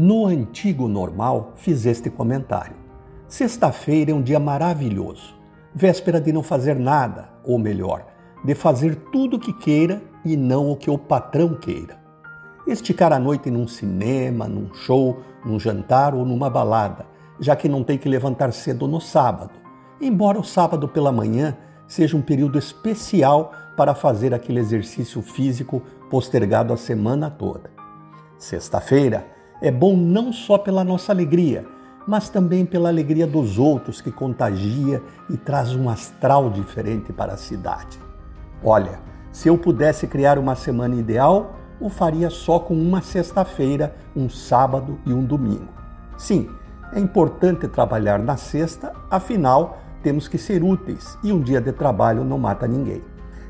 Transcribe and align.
No 0.00 0.26
antigo 0.26 0.86
normal, 0.86 1.54
fiz 1.56 1.84
este 1.84 2.08
comentário. 2.08 2.76
Sexta-feira 3.26 4.12
é 4.12 4.14
um 4.14 4.22
dia 4.22 4.38
maravilhoso, 4.38 5.34
véspera 5.74 6.20
de 6.20 6.32
não 6.32 6.40
fazer 6.40 6.76
nada, 6.78 7.30
ou 7.42 7.58
melhor, 7.58 8.06
de 8.44 8.54
fazer 8.54 8.94
tudo 9.10 9.36
o 9.36 9.40
que 9.40 9.52
queira 9.52 10.00
e 10.24 10.36
não 10.36 10.70
o 10.70 10.76
que 10.76 10.88
o 10.88 10.96
patrão 10.96 11.52
queira. 11.52 11.98
Esticar 12.64 13.12
a 13.12 13.18
noite 13.18 13.50
num 13.50 13.66
cinema, 13.66 14.46
num 14.46 14.72
show, 14.72 15.18
num 15.44 15.58
jantar 15.58 16.14
ou 16.14 16.24
numa 16.24 16.48
balada, 16.48 17.04
já 17.40 17.56
que 17.56 17.68
não 17.68 17.82
tem 17.82 17.98
que 17.98 18.08
levantar 18.08 18.52
cedo 18.52 18.86
no 18.86 19.00
sábado, 19.00 19.50
embora 20.00 20.38
o 20.38 20.44
sábado 20.44 20.86
pela 20.86 21.10
manhã 21.10 21.56
seja 21.88 22.16
um 22.16 22.22
período 22.22 22.56
especial 22.56 23.50
para 23.76 23.96
fazer 23.96 24.32
aquele 24.32 24.60
exercício 24.60 25.20
físico 25.22 25.82
postergado 26.08 26.72
a 26.72 26.76
semana 26.76 27.28
toda. 27.28 27.68
Sexta-feira 28.38 29.37
é 29.60 29.70
bom 29.70 29.96
não 29.96 30.32
só 30.32 30.56
pela 30.56 30.84
nossa 30.84 31.12
alegria, 31.12 31.66
mas 32.06 32.28
também 32.28 32.64
pela 32.64 32.88
alegria 32.88 33.26
dos 33.26 33.58
outros 33.58 34.00
que 34.00 34.10
contagia 34.10 35.02
e 35.28 35.36
traz 35.36 35.74
um 35.74 35.90
astral 35.90 36.48
diferente 36.48 37.12
para 37.12 37.34
a 37.34 37.36
cidade. 37.36 37.98
Olha, 38.64 39.00
se 39.30 39.48
eu 39.48 39.58
pudesse 39.58 40.06
criar 40.06 40.38
uma 40.38 40.54
semana 40.54 40.94
ideal, 40.94 41.56
o 41.80 41.88
faria 41.88 42.30
só 42.30 42.58
com 42.58 42.74
uma 42.74 43.02
sexta-feira, 43.02 43.94
um 44.16 44.28
sábado 44.28 44.98
e 45.04 45.12
um 45.12 45.24
domingo. 45.24 45.68
Sim, 46.16 46.48
é 46.92 46.98
importante 46.98 47.68
trabalhar 47.68 48.18
na 48.18 48.36
sexta, 48.36 48.92
afinal, 49.10 49.78
temos 50.02 50.26
que 50.26 50.38
ser 50.38 50.62
úteis 50.62 51.18
e 51.22 51.32
um 51.32 51.40
dia 51.40 51.60
de 51.60 51.72
trabalho 51.72 52.24
não 52.24 52.38
mata 52.38 52.66
ninguém. 52.66 53.02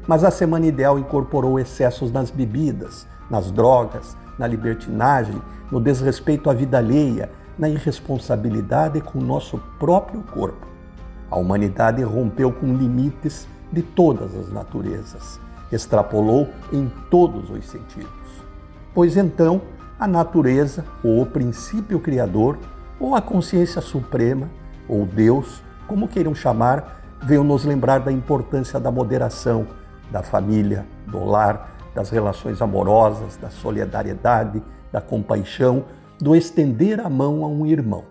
Mas 0.06 0.24
a 0.24 0.30
semana 0.30 0.66
ideal 0.66 0.98
incorporou 0.98 1.60
excessos 1.60 2.10
nas 2.10 2.30
bebidas, 2.30 3.06
nas 3.30 3.50
drogas, 3.50 4.16
na 4.38 4.46
libertinagem, 4.46 5.40
no 5.70 5.80
desrespeito 5.80 6.48
à 6.48 6.54
vida 6.54 6.78
alheia, 6.78 7.30
na 7.58 7.68
irresponsabilidade 7.68 9.00
com 9.00 9.18
o 9.18 9.24
nosso 9.24 9.58
próprio 9.78 10.22
corpo. 10.22 10.66
A 11.30 11.36
humanidade 11.36 12.02
rompeu 12.02 12.52
com 12.52 12.74
limites 12.74 13.46
de 13.72 13.82
todas 13.82 14.34
as 14.34 14.50
naturezas, 14.50 15.40
extrapolou 15.70 16.48
em 16.72 16.90
todos 17.10 17.50
os 17.50 17.66
sentidos. 17.66 18.08
Pois 18.94 19.16
então, 19.16 19.60
a 19.98 20.06
natureza, 20.06 20.84
ou 21.02 21.20
o 21.20 21.26
princípio 21.26 22.00
criador, 22.00 22.56
ou 22.98 23.14
a 23.14 23.20
consciência 23.20 23.80
suprema, 23.80 24.48
ou 24.88 25.04
Deus, 25.04 25.62
como 25.86 26.08
queiram 26.08 26.34
chamar, 26.34 27.02
veio 27.22 27.44
nos 27.44 27.64
lembrar 27.64 28.00
da 28.00 28.12
importância 28.12 28.78
da 28.78 28.90
moderação, 28.90 29.66
da 30.10 30.22
família, 30.22 30.86
do 31.06 31.24
lar, 31.24 31.74
das 31.98 32.10
relações 32.10 32.62
amorosas, 32.62 33.36
da 33.36 33.50
solidariedade, 33.50 34.62
da 34.92 35.00
compaixão, 35.00 35.84
do 36.20 36.36
estender 36.36 37.00
a 37.00 37.10
mão 37.10 37.44
a 37.44 37.48
um 37.48 37.66
irmão. 37.66 38.04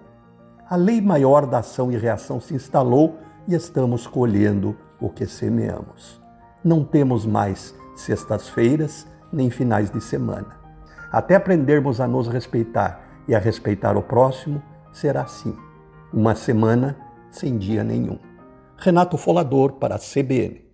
A 0.69 0.75
lei 0.75 0.99
maior 0.99 1.45
da 1.45 1.59
ação 1.59 1.89
e 1.89 1.95
reação 1.95 2.41
se 2.41 2.53
instalou 2.53 3.17
e 3.47 3.55
estamos 3.55 4.05
colhendo 4.05 4.75
o 4.99 5.09
que 5.09 5.25
semeamos. 5.25 6.21
Não 6.61 6.83
temos 6.83 7.25
mais 7.25 7.73
sextas-feiras 7.95 9.08
nem 9.31 9.49
finais 9.49 9.89
de 9.89 10.02
semana. 10.02 10.58
Até 11.09 11.35
aprendermos 11.35 12.02
a 12.02 12.08
nos 12.08 12.27
respeitar 12.27 12.99
e 13.25 13.33
a 13.33 13.39
respeitar 13.39 13.95
o 13.95 14.02
próximo, 14.02 14.61
será 14.91 15.21
assim. 15.21 15.55
Uma 16.11 16.35
semana 16.35 16.97
sem 17.31 17.58
dia 17.58 17.85
nenhum. 17.85 18.19
Renato 18.75 19.17
Folador 19.17 19.73
para 19.73 19.95
a 19.95 19.99
CBN. 19.99 20.67